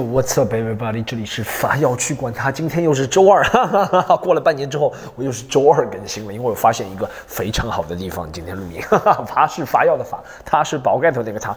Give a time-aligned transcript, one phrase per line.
[0.00, 1.04] What's up, everybody？
[1.04, 2.50] 这里是法药去管他。
[2.50, 8.30] 今天又是周二，哈哈哈哈过了半年之后，我又是周二更新了，因为我发现一个非常好的地方。
[8.32, 11.54] 今天录音，哈哈，法是法药的法，他是宝盖头那个他。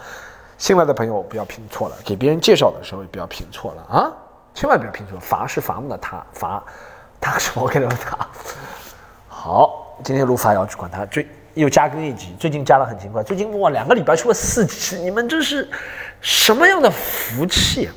[0.57, 4.11] 新来的朋友不要拼错了，给别人介绍的时候也不要拼错了啊，
[4.53, 5.17] 千万不要拼错。
[5.19, 6.61] 法是伐木的他，伐，
[7.21, 8.17] 他是宝盖头的他。
[9.29, 15.69] 好，今天录法药去管他，最又加更一集，最近加的很勤快，最近哇两个礼拜出了四集，你们这是
[16.19, 17.89] 什么样的福气？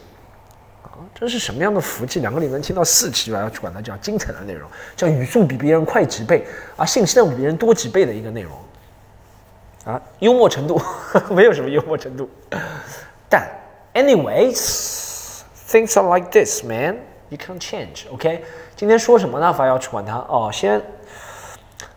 [1.19, 2.21] 这是什么样的福气？
[2.21, 6.47] 两个里能听到四期，我要去管它叫精彩的内容，叫语速比别人快几倍，
[6.77, 8.53] 啊，信息量比别人多几倍的一个内容，
[9.87, 10.81] 啊，幽默程度
[11.31, 12.29] 没有什么幽默程度，
[13.31, 13.49] 但
[13.95, 16.99] ，anyways，things are like this, man.
[17.31, 18.05] You can't change.
[18.13, 18.45] OK，
[18.77, 19.53] 今天说什么呢？
[19.53, 20.51] 法要去管它哦。
[20.53, 20.81] 先，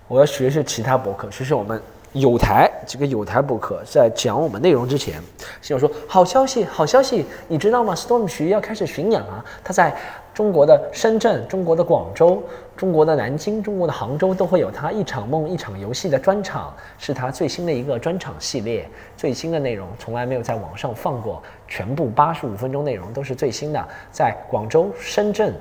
[0.07, 1.79] 我要学学其他博客，学学我们。
[2.13, 5.21] 有台几个有台博客在讲我们内容之前，
[5.61, 9.95] 先要说好消息，好消息，你知道吗？Storm 徐要开始巡演了，他在
[10.33, 12.41] 中国的深圳、中国的广州、
[12.75, 25.53] 中国的南京、中国的杭州都会有他一场梦、一场游戏的专场，是他最新的一个专场系列，最新的内容从来没有在网上放过，全部八十五分钟内容都是最新的，在广州、深圳，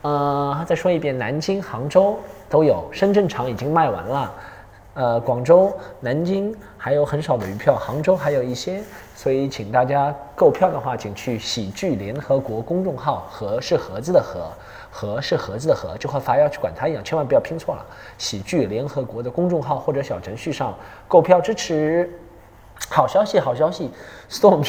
[0.00, 2.16] 呃，再说一遍，南京、杭州
[2.48, 4.32] 都有，深圳场已经卖完了。
[4.96, 8.82] 呃，广州、南京还有很少的余票，杭州还有一些，
[9.14, 14.50] 所以请大家购票的话，请去喜剧联合国公众号，盒是盒子的盒，
[14.90, 17.84] 盒是盒子的盒，就和发要去管它一样，千万不要拼错了。
[18.16, 20.74] 喜剧联合国的公众号或者小程序上
[21.06, 22.10] 购票支持。
[22.88, 23.90] 好消息，好消息
[24.30, 24.66] ，Storm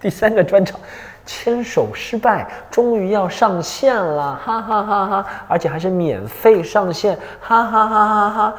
[0.00, 0.78] 第三个专场
[1.26, 8.54] 牵手失败，终于要上线了，哈哈哈哈，而且还是免费上线，哈哈哈哈哈。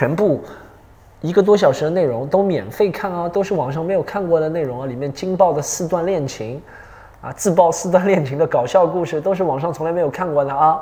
[0.00, 0.42] 全部
[1.20, 6.58] 一个多小时的内容都免费看啊，都是网上没有看过的内容啊，里面惊爆的四段恋情，
[7.20, 10.80] 啊，自爆四段恋情的搞笑故事，都是网上从来没有看过的啊。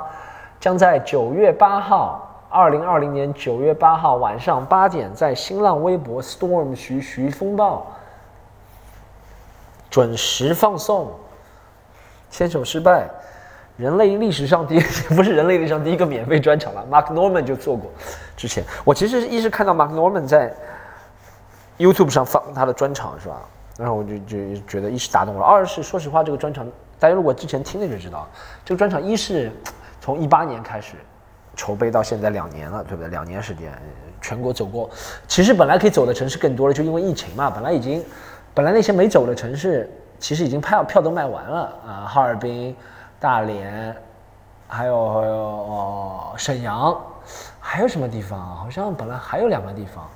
[0.61, 7.85] 将在九月八号，二零二零年九月八号晚上八点，在新浪微博 Storm 徐徐风暴
[9.91, 11.11] 准时放送。
[12.31, 13.11] 牵手失败。
[13.79, 14.79] 人类历史上第
[15.15, 17.89] 不是人类历史上第一个免费专场了，Mark Norman 就做过。
[18.37, 20.53] 之前我其实一是看到 Mark Norman 在
[21.79, 23.41] YouTube 上放他的专场是吧？
[23.79, 26.67] 然后我就就觉得一是打动了，二是说实话这个专场
[26.99, 28.27] 大家如果之前听了就知道，
[28.65, 29.53] 这个专场一是
[30.01, 30.95] 从一八年开始
[31.55, 33.09] 筹备到现在两年了，对不对？
[33.09, 33.71] 两年时间
[34.21, 34.91] 全国走过，
[35.29, 38.05] 其实本来可以走的城市更多了，就因为疫情嘛，本来已经
[38.53, 42.75] 本来那些没走的城市其实已经票票都卖完了啊，哈尔滨。
[43.21, 43.95] 大连，
[44.69, 46.97] 还有还有沈阳，
[47.61, 48.39] 还有什么地方？
[48.57, 50.09] 好像本来还有两个地方，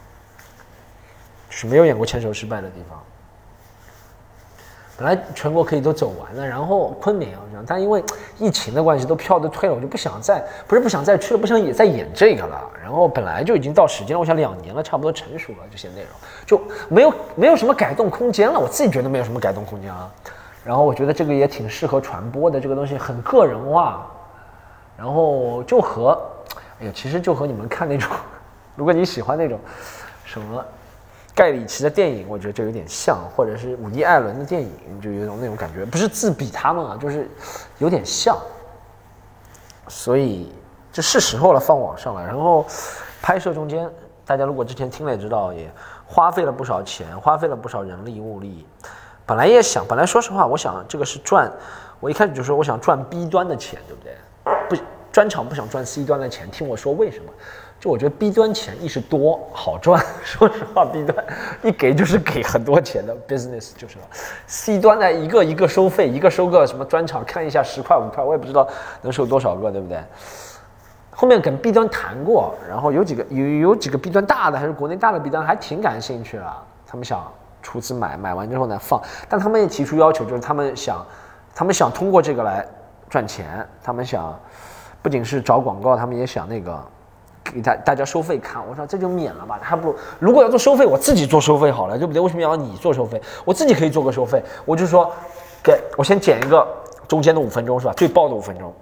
[1.48, 3.02] 是没有演过牵手失败的地方。
[4.96, 8.04] 本来全国可以都走完了，然后昆明好像，但因为
[8.38, 12.70] 疫情的关系，都票都退了，我就不想再不是不想再去了，不想也再演这个了。
[12.80, 16.10] 然后本来就已经到时间了，我想两年了，差不多成熟了，这些内容
[16.46, 18.60] 就没有没有什么改动空间了。
[18.60, 20.08] 我自己觉得没有什么改动空间啊。
[20.64, 24.06] 然后我觉得这个也挺适合传播的，这个东西很个人化，
[24.96, 26.16] 然后就和，
[26.80, 28.08] 哎呀，其实就和你们看那种，
[28.76, 29.58] 如果你喜欢那种
[30.24, 30.64] 什么
[31.34, 37.28] 盖里奇的电影，我觉得就有点像，或者是伍迪·艾伦的电影，就有种那种感觉，不是自比他们啊，就是
[37.78, 38.38] 有点像，
[39.88, 40.52] 所以
[40.92, 42.24] 这是时候了，放网上了。
[42.24, 42.64] 然后
[43.20, 43.90] 拍摄中间，
[44.24, 45.68] 大家如果之前听了也知道，也
[46.06, 48.64] 花费了不少钱，花费了不少人力物力。
[49.32, 51.50] 本来也想，本来说实话，我想这个是赚，
[52.00, 54.12] 我一开始就说我想赚 B 端的钱，对不对？
[54.68, 56.50] 不，专场不想赚 C 端的钱。
[56.50, 57.32] 听我说为什么？
[57.80, 61.24] 就我觉得 B 端钱一是多好赚， 说实话，B 端
[61.62, 64.04] 一给就是给很多钱的 business 就是了。
[64.46, 68.68] C 端呢，一个一个收费，一个收个什么专场，看一下十块五块，我也不知道
[69.00, 69.98] 能收多少个，对不对？
[71.10, 77.32] 后面跟 B 端谈过，然后有几个有有几个 B 端大的，还是国内大的 B 端还挺感兴趣啊，他们想。
[77.62, 81.06] 出资买买完之后呢放，但他们也提出要求，就是他们想，
[81.54, 82.66] 他们想通过这个来
[83.08, 84.38] 赚钱，他们想
[85.00, 86.78] 不仅是找广告，他们也想那个
[87.44, 88.60] 给大大家收费看。
[88.68, 92.20] 我说这就免了吧，还不如如果要做收费，我自己做收费好了，对不对？
[92.20, 93.22] 为什么要你做收费？
[93.44, 95.10] 我自己可以做个收费，我就说
[95.62, 96.66] 给我先剪一个
[97.06, 97.92] 中间的五分钟是吧？
[97.96, 98.74] 最爆的五分钟，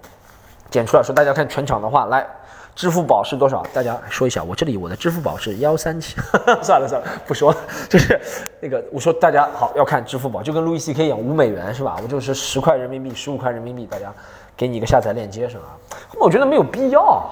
[0.69, 2.25] 剪出来说大家看全场的话来。
[2.73, 3.63] 支付宝是多少？
[3.73, 6.15] 大家说一下，我这里我的支付宝是幺三七。
[6.63, 7.57] 算了算了，不说了。
[7.89, 8.19] 就是
[8.59, 11.97] 那个，我说大家好要看支付宝，就跟路易 C K 一样，五美元是吧？
[12.01, 14.13] 我就是十块人民币，十五块人民币，大家
[14.55, 15.63] 给你一个下载链接是吧？
[16.17, 17.29] 我觉得没有必要，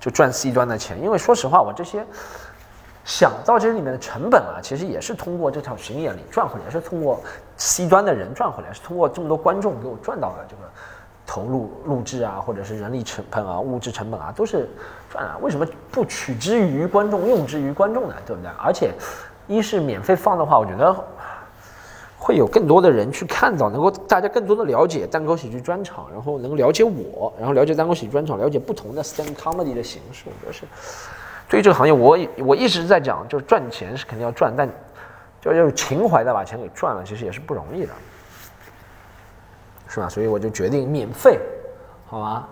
[0.00, 2.04] 就赚 C 端的钱，因为说实话，我这些
[3.04, 7.20] 想到这里面的成本啊，其实也是通过这场巡演里赚回来，是通过
[7.56, 10.62] C 端的人赚回来，是通过这么多观众给我赚到的这个
[11.28, 14.66] 投入录制啊，或者是人力成本啊、物质成本啊，都是
[15.10, 15.36] 赚啊。
[15.42, 18.14] 为什么不取之于观众，用之于观众呢？
[18.24, 18.50] 对不对？
[18.58, 18.94] 而且，
[19.46, 20.96] 一是免费放的话，我觉得
[22.16, 30.64] 会有更多的人去看到，能够大家更多的了解单口喜剧专场，然后能了解我，然后了解单口喜剧专场，了解不同的 stand comedy 的形式，我觉得是。
[31.46, 34.68] 对于这个行业，我我一直在讲，就是赚钱是肯定要赚，但
[35.40, 37.92] 就要有情怀的把钱给赚了，其实也是不容易的，
[39.88, 40.08] 是吧？
[40.08, 41.40] 所以我就决定免费，
[42.06, 42.46] 好吗？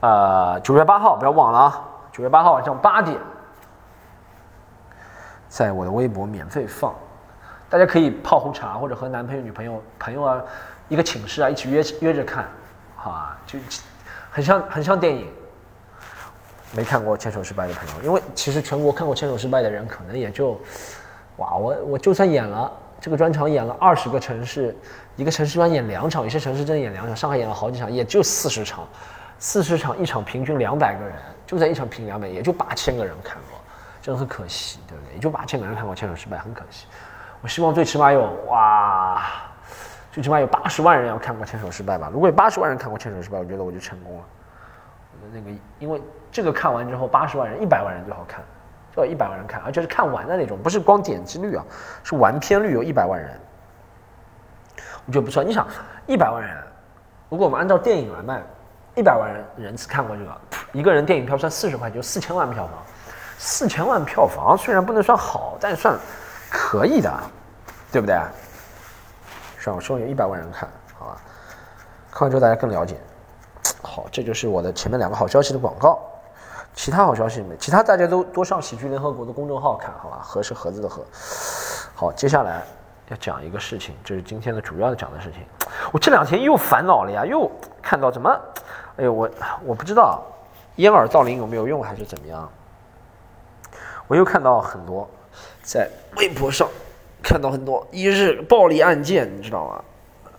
[0.00, 3.18] 呃，九月八号不要忘了啊，九月八号晚上八点，
[5.48, 6.94] 在我的微博免费放，
[7.68, 10.42] 大家可以泡壶茶或者和男朋友、女朋友、朋友啊，
[10.88, 12.46] 一个寝室啊，一起约约着看，
[12.96, 13.36] 好吧？
[13.46, 13.58] 就
[14.30, 15.28] 很像很像电影。
[16.74, 20.58] 没看过《牵手失败》的朋友，因为其实全国看过《牵手失败》的人可能也就，
[21.36, 22.72] 哇，我我就算演了
[23.02, 24.72] 这个专场，演了二十个城市，
[25.16, 28.86] 一个城市专演两场，有些城市真的演两场，上海演了好几场，也就四十场，
[29.40, 31.12] 四十场一场平均两百个人，
[31.44, 33.58] 就在一场平两百，也就八千个人看过，
[34.00, 35.14] 真的很可惜，对不对？
[35.14, 36.86] 也就八千个人看过《牵手失败》，很可惜。
[37.40, 39.20] 我希望最起码有哇，
[40.12, 42.08] 最起码有八十万人要看过《牵手失败》吧？
[42.12, 44.22] 如果有八十万人看过《牵手失败》，我觉得我就成功了。
[45.32, 45.50] 那个，
[45.80, 46.00] 因为
[46.30, 48.44] 这个看完之后，八十万人、一百万人最好看，
[48.96, 51.64] 要一百万人看，而且是看完的那种，不是光点击率啊，
[52.02, 53.30] 是完片率有一百万人，
[55.06, 55.42] 我觉得不错。
[55.42, 55.66] 你想，
[56.06, 56.56] 一百万人，
[57.28, 58.42] 如果我们按照电影来卖，
[58.94, 60.30] 一百万人人次看过这个，
[60.72, 62.74] 一个人电影票算四十块，就四千万票房，
[63.38, 65.98] 四千万票房虽然不能算好，但算
[66.50, 67.10] 可以的，
[67.90, 68.14] 对不对？
[69.58, 70.68] 算我说有一百万人看，
[70.98, 71.16] 好吧？
[72.10, 72.96] 看完之后大家更了解。
[73.80, 75.98] 好，这就是我的前面两个好消息的广告，
[76.74, 77.56] 其他好消息没？
[77.56, 80.20] 其他大家都多上喜剧联合国的公众号看好吧？
[80.22, 81.04] 盒是盒子的盒。
[81.94, 82.62] 好，接下来
[83.08, 85.42] 要讲一个事情，这是今天的主要的讲的事情。
[85.92, 87.50] 我这两天又烦恼了呀，又
[87.82, 88.30] 看到怎么？
[88.96, 89.30] 哎呦，我
[89.64, 90.22] 我不知道
[90.76, 92.48] 掩耳盗铃有没有用还是怎么样？
[94.08, 95.08] 我又看到很多
[95.62, 96.68] 在微博上
[97.22, 99.84] 看到很多一日暴力案件，你知道吗？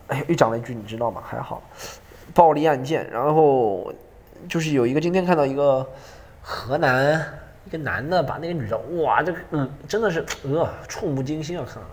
[0.07, 1.21] 哎，又讲了一句，你知道吗？
[1.25, 1.61] 还好。
[2.33, 3.93] 暴力案件，然后
[4.49, 5.87] 就是有一个今天看到一个
[6.45, 11.65] 河南一个男的把那个女的，哇，这个嗯真的是呃触目惊心啊！
[11.65, 11.89] 看了，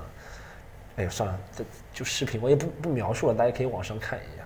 [0.96, 1.64] 哎呦算了，这
[1.94, 4.44] 就视频我也不不描述了，大家可以网上看一下。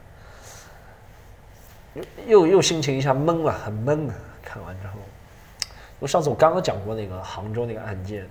[1.95, 4.15] 又又又心情一下懵了，很懵啊！
[4.43, 8.29] 看完之后，因为上次我刚刚讲过那个杭州那个案件，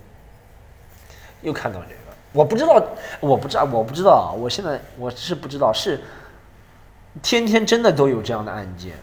[1.42, 1.96] 又看到这个，
[2.34, 2.86] 我不知道，
[3.20, 6.00] 我不知道，我不知道，我现在我是不知道是。
[7.22, 8.96] 天天真的都有这样的案件，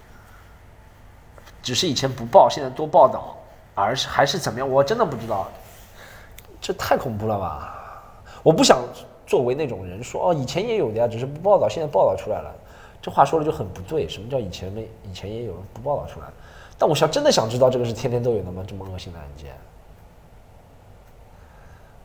[1.62, 3.36] 只是以前不报，现在多报道，
[3.74, 4.68] 而是还是怎么样？
[4.68, 5.48] 我真的不知道，
[6.60, 7.76] 这太恐怖了吧！
[8.42, 8.82] 我不想
[9.26, 12.54] 作为那种人说哦，以前也有的呀，只是不报道，现在报道出来了。
[13.02, 14.08] 这话说的就很不对。
[14.08, 14.88] 什么叫以前没？
[15.08, 16.26] 以前也有人不报道出来？
[16.78, 18.64] 但我想真的想知道，这个是天天都有的吗？
[18.66, 19.54] 这么恶心的案件？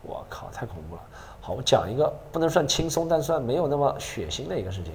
[0.02, 1.02] 我靠，太恐怖了！
[1.40, 4.92] 好，我讲一个不能算轻松，但算没有那么血腥的一个事情。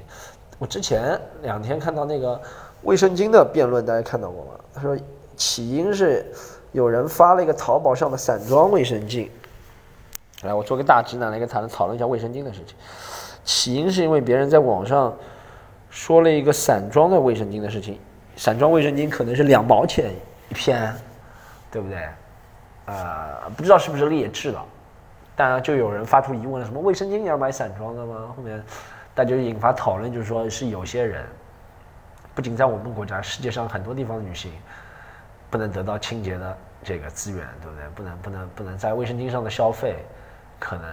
[0.58, 2.40] 我之前两天看到那个
[2.84, 4.52] 卫生巾的辩论，大家看到过吗？
[4.74, 4.98] 他说
[5.36, 6.26] 起因是
[6.72, 9.30] 有人发了一个淘宝上的散装卫生巾。
[10.44, 12.76] 来，我做个大直男来跟谈讨论一下卫生巾的事情。
[13.44, 15.16] 起因是因为别人在网上
[15.90, 18.00] 说了一个散装的卫生巾的事情，
[18.36, 20.12] 散装卫生巾可能是两毛钱
[20.50, 20.94] 一片，
[21.70, 22.08] 对不对？
[22.86, 24.60] 呃，不知道是不是劣质的，
[25.36, 28.34] 当然就有人发出疑问了：什么卫生巾也要买散装的吗？
[28.36, 28.64] 后面。
[29.14, 31.24] 那就引发讨论，就是说是有些人，
[32.34, 34.52] 不仅在我们国家，世界上很多地方的女性，
[35.50, 37.88] 不能得到清洁的这个资源，对不对？
[37.96, 40.06] 不能不能不能在卫生巾上的消费，
[40.60, 40.86] 可能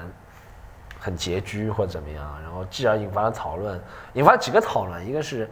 [0.99, 3.81] 很拮据或者怎么样，然后继而引发了讨论，
[4.15, 5.49] 引发几个讨论，一个是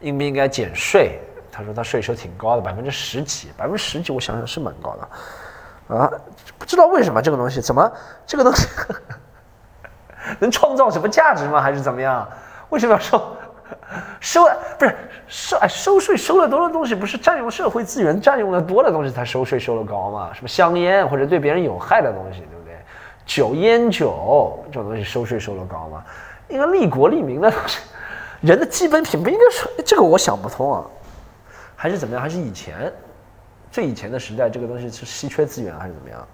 [0.00, 1.20] 应不应该减税？
[1.52, 6.10] 他说他税收挺高的，百分之十几，百分之十几，我想想是蛮高的，啊，
[6.58, 7.92] 不知道为什么这个东西怎么
[8.26, 8.68] 这个东西。
[10.38, 11.60] 能创造什么价值吗？
[11.60, 12.28] 还是怎么样？
[12.68, 13.36] 为什么要收
[14.20, 14.44] 收？
[14.78, 14.96] 不是
[15.26, 20.30] 收哎，收税收的多的东西，不是占用社会资源占用的多的东西才收税收的高吗？
[20.32, 22.74] 什么香烟或者对别人有害的东西，对不对？
[23.26, 26.04] 酒烟酒这种东西收税收的高吗？
[26.48, 27.78] 应该利国利民的东西，
[28.40, 30.84] 人的基本品不应该说这个，我想不通啊。
[31.76, 32.22] 还是怎么样？
[32.22, 32.92] 还是以前
[33.70, 36.26] 最以前的时代，这个东西是稀缺资源还是怎么样？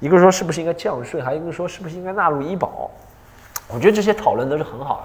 [0.00, 2.90] 一个说是不是应该降税，还有一个说是不是应该纳入医保？
[3.68, 5.02] 我觉得这些讨论都是很好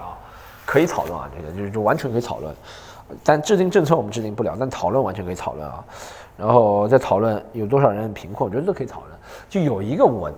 [0.74, 2.52] 可以讨论啊，这个就是就完全可以讨论。
[3.22, 5.84] 但制定政策我们制定不了，但讨论完全可以讨论啊。
[6.36, 9.12] 然后再讨论有多少人贫困，我觉得都可以讨论。
[9.48, 10.28] 就有一个我，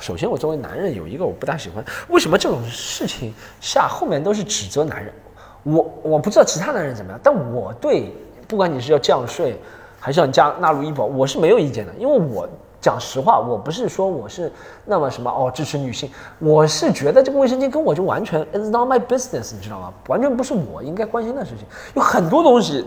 [0.00, 5.14] 首先我作为男人有一个我不大喜欢，为什么这种事情下后面都是指责男人？
[5.62, 8.12] 我我不知道其他男人怎么样，但我对
[8.48, 9.56] 不管你是要降税
[10.00, 12.48] 还是要加纳入医保，我是没有意见的，因为我
[12.84, 14.52] 讲实话，我不是说我是
[14.84, 19.90] 那么什么哦支持女性，我是觉得这个卫生巾跟我就完全 is not my business，你知道吗？
[20.06, 22.86] 完全不是我应该关心的事情，有很多东西，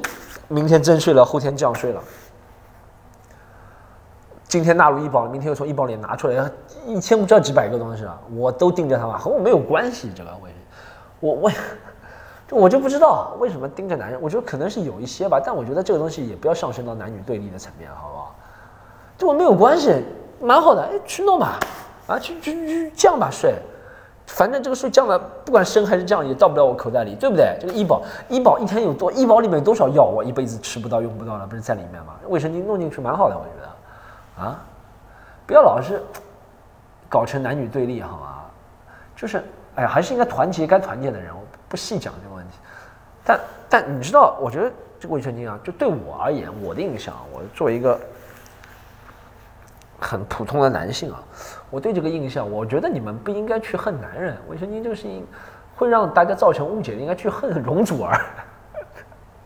[0.50, 2.04] 明天征税了，后天降税了。
[4.48, 6.48] 今天纳入医保，明天又从医保里拿出来，
[6.86, 10.12] 一千不知道几百个东西了，我都盯着他嘛，和我没有关系。
[10.16, 10.30] 这个
[11.20, 11.50] 我，我
[12.51, 14.22] 我，我就不知道为什么盯着男人。
[14.22, 18.36] 我觉得可能是有一些吧，但我觉得这个东西也不要上升到男女对立的层面，好不好？
[19.17, 20.03] 跟我没有关系，
[20.39, 21.59] 蛮好的，哎，去弄吧，
[22.07, 23.55] 啊，去去去降吧税，
[24.27, 27.57] 反正这个税降了，不管升还是降，也到不了我口袋里，对不对？
[27.59, 32.13] 这个医保，医保一天有多，医保里面有多少药，我一辈子吃不到、用不到了，不是在里面吗？
[32.27, 34.43] 卫生巾弄进去蛮好的，我觉得。
[34.43, 34.62] 啊，
[35.47, 36.00] 不要老是
[37.09, 38.43] 搞成男女对立，好吗？
[39.15, 39.43] 就是，
[39.74, 41.33] 哎呀，还是应该团结该团结的人。
[41.33, 42.53] 我不细讲这个问题，
[43.25, 48.00] 但但你知道，我觉得这个卫生巾啊，就对我而言，我的印象，我作为一个
[50.00, 51.20] 很普通的男性啊，
[51.70, 54.38] 我对这个印象，我觉得你们不应该去恨男人。
[54.48, 55.25] 卫生巾这个事情
[55.75, 58.20] 会让大家造成误解，应该去恨容祖儿。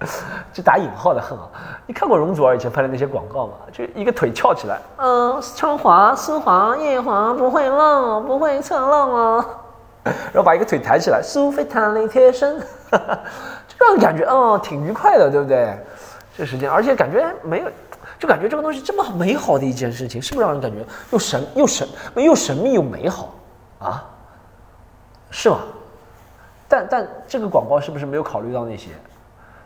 [0.52, 1.48] 就打引号的恨啊！
[1.86, 3.54] 你看过容祖儿以前拍的那些广告吗？
[3.72, 9.46] 就一个腿翘起来，嗯，超滑、丝滑、夜滑，不会浪，不会侧浪啊。
[10.04, 15.78] 然后把一个腿抬起来，苏菲弹力贴身， 就让人感觉哦，挺愉快的，对不对？
[16.36, 17.68] 这时间，而且感觉没有，
[18.22, 20.78] 就感觉这个东西这么美好的一件事情，是不是让人感觉
[21.10, 23.34] 又神又神又神秘又美好
[23.80, 24.06] 啊？
[25.32, 25.62] 是吧？
[26.68, 28.92] 但但这个广告是不是没有考虑到那些？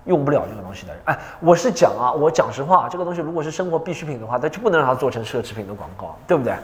[0.05, 6.55] 用不了这个东西的人，哎，我是讲啊，我讲实话，这个东西如果是生活必需品的话，它就不能让它做成奢侈品的广告，对不对？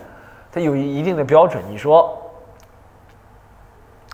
[0.49, 1.61] 它有一定的标准。
[1.67, 2.17] 你说，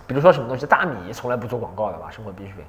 [0.07, 2.10] 比如说什么东西，大米从来不做广告的吧？
[2.10, 2.65] 生活必需品，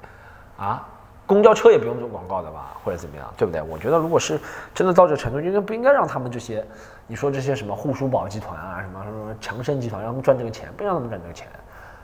[0.57, 0.85] 啊，
[1.29, 2.75] 公交车也不用做广告的吧？
[2.83, 3.61] 或者怎么样，对不对？
[3.61, 4.39] 我觉得如果是
[4.73, 6.65] 真的到这程度，应该不应该让他们这些，
[7.05, 11.47] 你说这些什么护舒宝集团啊，什么什么强生集团，让他们赚这个钱，不让他们赚这个钱，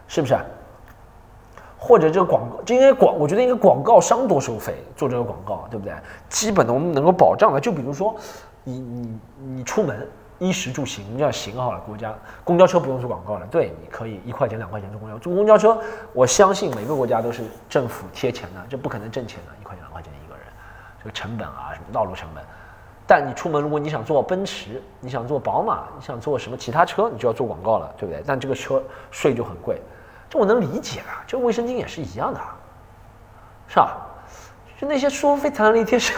[0.07, 0.37] 是不是？
[1.75, 5.95] 或者这个广告，就应该广，我觉得应该广告商多收费做这个广告，对不对？
[6.29, 8.15] 基本的我们能够保障的，就比如说，
[8.63, 10.07] 你你你出门
[10.39, 12.13] 衣食住行这样行好了，国家
[12.43, 15.77] 公交车不用做广告了，对，你可以一块钱两块钱坐公交，坐公交车，
[16.13, 20.43] 我相信每个国家都是政府贴钱的，这不可能挣钱的，一块钱两块钱一个人，
[20.99, 22.43] 这个成本啊什么道路成本。
[23.07, 28.23] 但你出门如果你想坐奔驰，你想坐宝马，你想坐什么其他车，你就要做广告了，对不对？
[28.25, 29.81] 但这个车税就很贵。
[30.29, 32.41] 这我能理解啊，这卫生巾也是一样的，
[33.67, 33.95] 是吧？
[34.77, 36.13] 就那些说非弹力贴身，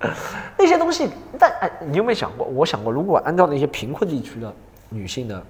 [0.56, 2.46] 那些东西，但哎，你有没有想过？
[2.46, 4.52] 我想过，如果按照那些贫困地区的
[4.88, 5.42] 女性的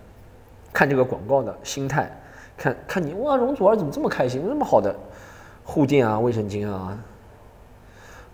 [0.72, 2.10] 看这个广告的心态，
[2.56, 4.44] 看看你哇，容祖儿怎么这么开心？
[4.46, 4.94] 那么好的
[5.64, 6.98] 护垫啊，卫生巾啊，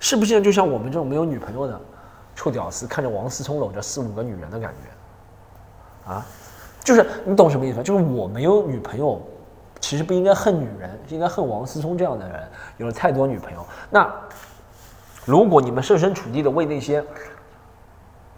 [0.00, 1.80] 是不是就像我们这种没有女朋友的
[2.34, 6.26] 臭屌丝，看着王思聪搂着四五个女人的感觉啊？
[6.82, 7.82] 就是你懂什么意思？
[7.82, 9.20] 就是我没有女朋友，
[9.80, 12.42] 其实不应该恨女人，应该恨王思聪这样的人
[12.78, 13.66] 有了太多女朋友。
[13.90, 14.08] 那
[15.26, 17.04] 如果你们设身处地的为那些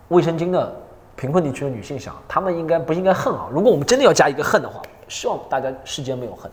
[0.09, 0.75] 卫生巾的
[1.15, 3.47] 贫困地区的女性想，她们应该不应该恨啊？
[3.53, 6.51] 如果我们真的要加一个恨的话，希望大家世间没有恨。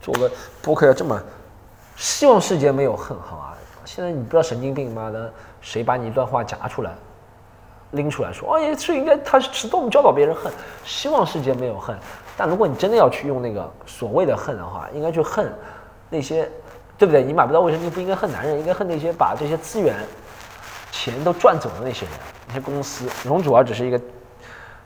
[0.00, 0.28] 做个
[0.60, 1.18] 播客要这么，
[1.94, 3.56] 希望世间没有恨，好啊？
[3.84, 6.92] 现在你不知道神经病妈的，谁把你一段话夹出来？
[7.92, 10.50] 拎出来说，哦，也是应该，他是动教导别人恨，
[10.84, 11.96] 希望世界没有恨。
[12.36, 15.52] 但如果你真的要去用那个所谓的恨的话，应该去恨
[16.08, 16.50] 那些，
[16.98, 17.22] 对不对？
[17.22, 19.96] 你买不到卫生巾，不应该恨男人，应该恨那些把这些资源、
[20.92, 22.14] 钱都赚走的那些人，
[22.46, 23.08] 那些公司。
[23.24, 24.00] 容祖儿只是一个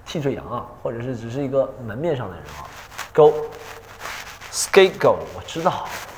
[0.07, 2.65] 替罪羊啊，或者是只是一个门面上的人啊。
[3.13, 3.33] Go
[4.51, 5.71] scapegoat，我知道，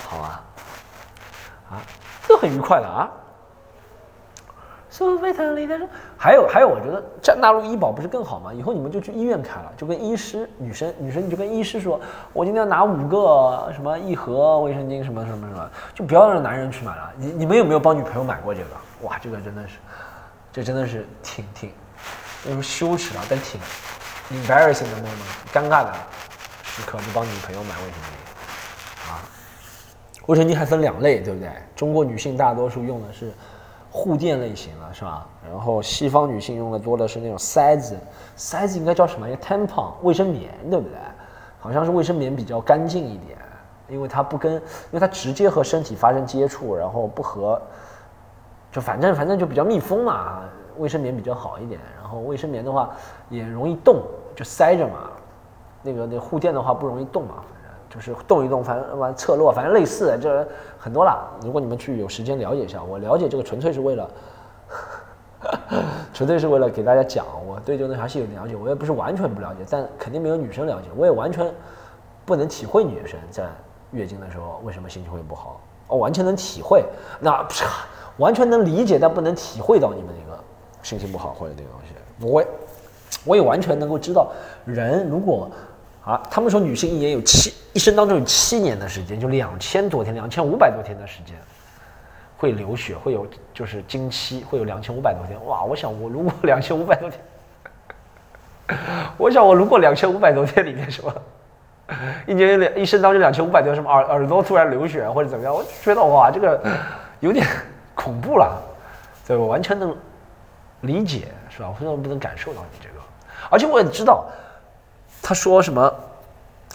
[0.08, 0.44] 好吧？
[1.70, 1.82] 啊，
[2.26, 3.10] 这很愉快的啊。
[4.98, 5.78] 苏菲特里的
[6.16, 8.52] 还有还有，我觉得这纳入医保不是更好吗？
[8.52, 12.00] 以后你们就去医院开了，就跟医师女生女生你就跟医师说，
[12.32, 17.12] 我今天要拿五个什么一盒卫生巾什么什么什么，就不要让男人去买了。
[17.16, 18.70] 你你们有没有帮女朋友买过这个？
[19.02, 19.78] 哇，这个真的是，
[20.52, 21.70] 这真的是挺挺，
[22.44, 23.60] 那种羞耻啊，但挺
[24.32, 25.12] embarrassing 的那种
[25.52, 25.92] 尴尬的
[26.64, 29.22] 时刻，就帮女朋友买卫生巾啊。
[30.26, 31.48] 卫生巾还分两类，对不对？
[31.76, 33.32] 中国女性大多数用的是。
[33.90, 35.26] 护垫类型了是吧？
[35.48, 37.96] 然后西方女性用的多的是那种塞子，
[38.36, 39.28] 塞子应该叫什么？
[39.28, 40.98] 一个 tampon 卫生棉，对不对？
[41.58, 43.38] 好像是卫生棉比较干净一点
[43.88, 44.60] 因为它不跟，因
[44.92, 47.60] 为它直接和身体发生接触，然后不和，
[48.70, 50.40] 就反正反正就比较密封嘛，
[50.76, 51.80] 卫生棉比较好一点。
[51.98, 52.90] 然后卫生棉的话
[53.30, 54.02] 也容易动，
[54.36, 55.10] 就塞着嘛。
[55.82, 57.36] 那个那护垫的话不容易动嘛，
[57.88, 60.46] 就是动一动，反正完侧落，反正类似，这
[60.78, 61.38] 很多了。
[61.42, 64.10] 如果你们去有时间了解一下，我了解这个纯粹是为了。
[66.12, 71.48] 纯粹是为了给大家讲，我对这个东西还是有了解，我也不是完全不了解，但肯定没有女生了解，我也完全
[72.26, 73.46] 不能体会女生在
[73.92, 76.84] 月经的时候为什么心情会不好，哦，完全能体会，
[77.20, 77.64] 那不是
[78.16, 80.38] 完全能理解，但不能体会到你们那个
[80.82, 81.94] 心情不好或者那个东西，
[82.26, 82.44] 我
[83.24, 84.32] 我也完全能够知道，
[84.64, 85.48] 人如果
[86.08, 91.36] 啊，他们说女性一年有七一生当中有七年的时间，就两千多天，两千五百多天的时间。
[92.38, 95.36] 会流血，会有就是经期，会有两千五百多天。
[95.44, 97.20] 哇，我想我如果两千五百多天，
[99.18, 101.12] 我想我如果两千五百多天里面什么，
[102.26, 106.62] 一年两一生当中两千五百多什么耳耳朵突然流血或者怎么样，我觉得哇，这个
[107.20, 107.44] 有点
[107.94, 108.56] 恐怖了。
[109.26, 109.94] 对我完全能
[110.82, 111.66] 理解，是吧？
[111.68, 113.04] 我为什么不能感受到你这个？
[113.50, 114.24] 而且我也知道，
[115.22, 115.94] 他说什么，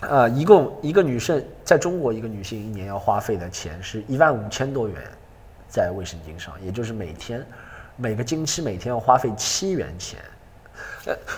[0.01, 4.97] 呃，一共一个女生在中国一个女性一年要花费的钱是一万五千多元。
[5.67, 7.43] 在卫生巾上，也就是每天
[7.95, 10.19] 每个经期每天要花费七元钱。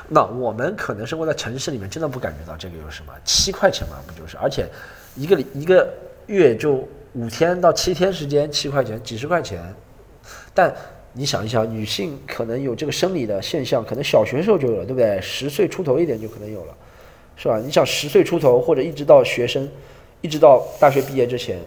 [0.09, 3.95] 那我们可能生活在城市里面，真的不感觉到这个有什么七块钱嘛？
[4.05, 4.35] 不就是？
[4.35, 4.67] 而且
[5.15, 5.89] 一个一个
[6.25, 9.73] 月就五天到七天时间，七块钱几十块钱。
[10.53, 10.75] 但
[11.13, 15.17] 你想一想，女性可能有这个生理的现象，可能小学时候就有了，对不对？
[15.21, 16.75] 十岁出头一点就可能有了，
[17.35, 17.59] 是吧？
[17.59, 19.69] 你想十岁出头或者一直到学生，
[20.21, 21.59] 一直到大学毕业之前，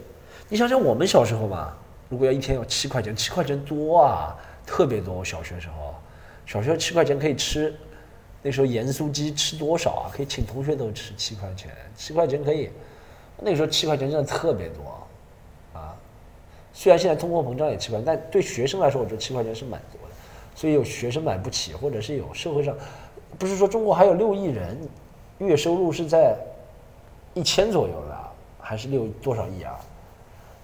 [0.48, 1.74] 你想想我们小时候嘛。
[2.08, 4.34] 如果要一天要七块钱，七块钱多啊，
[4.64, 5.22] 特别多。
[5.22, 5.94] 小学时候，
[6.46, 7.74] 小学七块钱可以吃，
[8.40, 10.10] 那时候盐酥鸡吃多少啊？
[10.10, 12.70] 可以请同学都吃七块钱，七块钱可以。
[13.42, 15.06] 那时候七块钱真的特别多，
[15.78, 15.94] 啊，
[16.72, 20.14] 虽然现在通货膨胀也七块，但对学生来说，我觉得七块钱是蛮多的。
[20.54, 22.74] 所以有学生买不起，或者是有社会上，
[23.38, 24.76] 不是说中国还有六亿人，
[25.46, 26.36] 月收入是在
[27.34, 28.16] 一千左右的，
[28.60, 29.78] 还是六多少亿啊？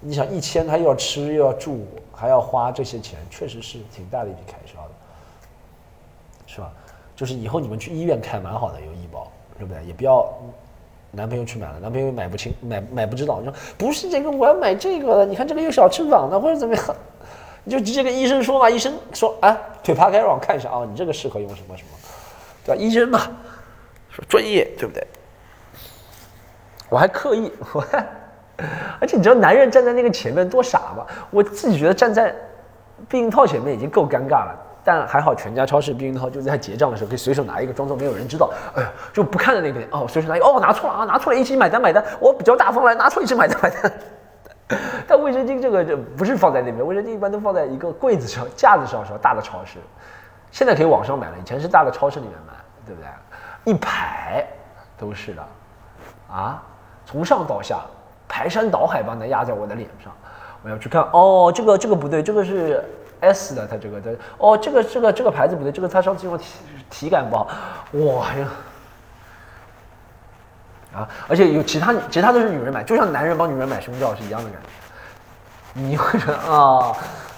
[0.00, 4.90] 你想一千，他又要吃又要住，还要花这些钱，确实是挺大的一笔开销的，
[6.46, 6.70] 是吧？
[7.16, 9.82] 就是以后你们去医院看蛮好的，有医保，对不对？
[9.84, 10.28] 也不要
[11.12, 13.38] 男朋友去买了，男朋友买不清，买买不知道。
[13.38, 15.26] 你说不是这个，我要买这个的。
[15.26, 16.84] 你看这个有小翅膀的，或者怎么样？
[17.62, 18.68] 你就直接跟医生说嘛。
[18.68, 21.90] 医生说啊，腿扒开让我看一下啊，你这个适合用什么什么，
[22.66, 22.82] 对吧？
[22.82, 23.20] 医生嘛，
[24.14, 25.06] 说专业，对不对？
[26.88, 28.06] 我还刻意我还。
[29.00, 31.04] 而且你知道男人站在那个前面多傻吗？
[31.32, 32.32] 我自己觉得站在
[33.08, 43.92] 避孕套前面已经够尴尬了，但还好全家超市避孕套就在结账的时候可以随手拿一个装作没有人知道，哎呀就不看的那边哦，随手拿一个哦拿错了啊拿错了，一起买单买单，我比较大方来拿错一起买单买单。
[45.08, 49.78] 但卫生巾这个就不是放在那边，卫生巾一般都放在一个柜子上架子上，说大的超市，
[50.52, 52.52] 现在可以网上买了，以前是大的超市里面买，
[52.86, 53.08] 对不对？
[53.64, 54.46] 一排
[54.96, 55.46] 都是的，
[56.30, 56.62] 啊，
[57.04, 57.80] 从上到下。
[58.26, 60.12] 排山倒海般的压在我的脸上，
[60.62, 62.82] 我要去看哦，这个这个不对，这个是
[63.20, 66.44] S 的，它这个的哦，这个这个这个牌子不对，这个它上次用体
[66.90, 67.46] 体感不好，
[67.92, 68.48] 哇呀，
[70.94, 74.68] 啊，而且有其他其他都是女人买，就像男人帮女人买胸罩是一样的感觉。
[75.74, 76.96] 你会觉得啊，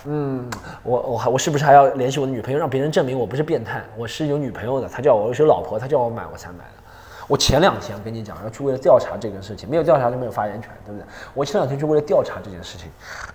[0.08, 0.48] 嗯，
[0.82, 6.82] 我我还我是不是还要联系我的女朋友，让别人证明我不是变态，我是有女朋友的，她叫我有老婆，她叫我买我才买的。
[7.28, 11.04] 我前两天跟你讲要去为了调查这个事情，没有调查就没有发言权，对不对？
[11.34, 12.88] 我前两天就为了调查这件事情，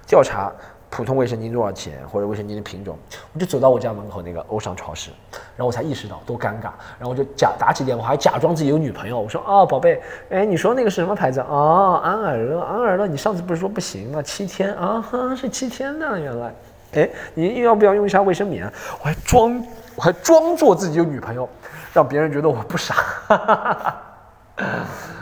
[0.07, 0.49] 调查
[0.91, 2.97] 普通卫生巾多少钱或者卫生巾的品种，
[3.33, 5.09] 我就走到我家门口那个欧尚超市，
[5.55, 11.99] 然后我才意识到多尴尬，然后我就假打起电话，还假装自己有女朋友，我说啊宝贝，哎你说那个是什么牌子哦？
[12.03, 14.21] 安尔乐，安尔乐，你上次不是说不行吗？
[14.21, 15.03] 七天啊，
[15.35, 16.53] 是七天呢，原来，
[16.93, 18.71] 哎你要不要用一下卫生棉？
[19.01, 21.47] 我还装我还装作自己有女朋友。
[21.93, 22.95] 让别人觉得我不傻，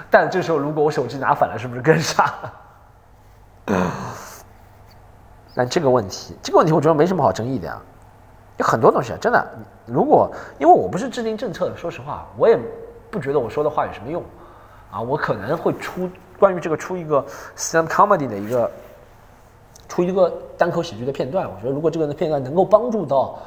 [0.07, 2.31] 但这时候如果我手机拿反了，是不是更傻？
[5.55, 7.81] 但这个问题，这个问题我觉得没什么好争议的呀。
[8.57, 9.47] 有很多东西，真的，
[9.85, 12.57] 如果因为我不是制定政策的，说实话，我也
[13.09, 14.23] 不觉得我说的话有什么用
[14.91, 15.01] 啊。
[15.01, 18.71] 我可能会出关于这个出一个 stand comedy 的一个
[19.87, 21.45] 出一个单口喜剧的片段。
[21.49, 23.39] 我觉得如果这个片段能够帮助到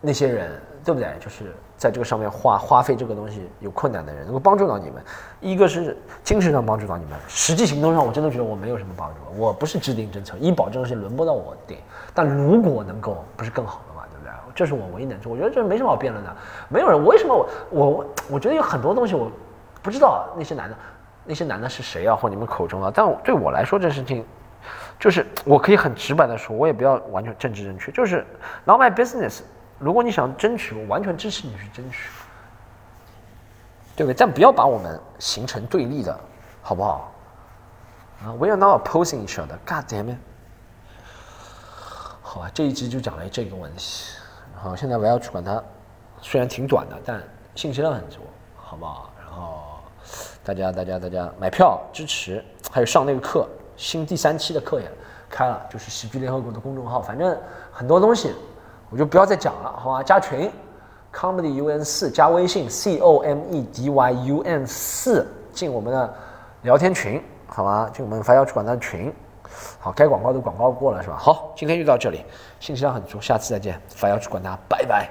[0.00, 0.60] 那些人。
[0.84, 1.08] 对不对？
[1.20, 5.02] 就是在这个上面花花费这个东西有困难的人，能够帮助到你们。
[5.40, 9.16] 一个是精神上帮助到你们，实际行动上我真的觉得我没有什么帮助。
[9.36, 11.76] 我不是制定政策，医保这东西轮不到我定。
[12.14, 14.04] 但如果能够，不是更好的嘛？
[14.12, 14.32] 对不对？
[14.54, 15.32] 这是我唯一能做。
[15.32, 16.32] 我觉得这没什么好辩论的。
[16.68, 19.28] 没有人，为什么我我我觉得有很多东西我
[19.82, 20.76] 不知道那些男的，
[21.24, 22.14] 那些男的是谁啊？
[22.14, 22.92] 或你们口中啊？
[22.94, 24.24] 但对我来说，这事情
[25.00, 28.24] 就是我可以很直白的说，我也不要完全政治正确，就是
[28.64, 29.40] not my business。
[29.82, 32.08] 如果你想争取，我完全支持你去争取，
[33.96, 34.14] 对不对？
[34.16, 36.18] 但不要把我们形成对立的，
[36.62, 37.12] 好不好？
[38.24, 39.58] 啊，we are not opposing each other。
[39.66, 40.18] God damn it！
[42.22, 44.14] 好吧，这一集就讲了这个问题。
[44.54, 45.60] 好，现在我要去管它，
[46.20, 47.20] 虽然挺短的，但
[47.56, 48.20] 信息量很足，
[48.54, 49.10] 好不好？
[49.18, 49.80] 然后
[50.44, 54.88] 大家大家大家买票支持，还有上那个课，新第三期的课也
[55.28, 57.36] 开了，就是喜剧联合国的公众号，反正
[57.72, 58.32] 很多东西
[58.92, 60.02] 我就不要再讲了，好吧？
[60.02, 60.52] 加群
[61.14, 66.14] ，comedy un 四，加微信 c o m e d y u n 四，进我们的
[66.60, 67.90] 聊天群，好吧？
[67.92, 69.12] 进我们发要去管的群。
[69.78, 71.16] 好，该广告都广告过了是吧？
[71.18, 72.24] 好，今天就到这里，
[72.60, 75.08] 信息量很足，下次再见，发要去管家，拜拜。